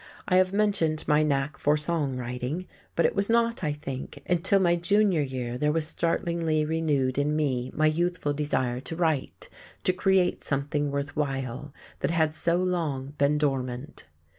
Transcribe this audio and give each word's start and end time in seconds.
I 0.27 0.37
have 0.37 0.51
mentioned 0.51 1.07
my 1.07 1.21
knack 1.21 1.59
for 1.59 1.77
song 1.77 2.17
writing; 2.17 2.65
but 2.95 3.05
it 3.05 3.13
was 3.13 3.29
not, 3.29 3.63
I 3.63 3.71
think, 3.71 4.19
until 4.27 4.59
my 4.59 4.75
junior 4.75 5.21
year 5.21 5.59
there 5.59 5.71
was 5.71 5.85
startlingly 5.85 6.65
renewed 6.65 7.19
in 7.19 7.35
me 7.35 7.69
my 7.75 7.85
youthful 7.85 8.33
desire 8.33 8.79
to 8.79 8.95
write, 8.95 9.47
to 9.83 9.93
create 9.93 10.43
something 10.43 10.89
worth 10.89 11.15
while, 11.15 11.71
that 11.99 12.09
had 12.09 12.33
so 12.33 12.55
long 12.55 13.13
been 13.19 13.37
dormant. 13.37 14.05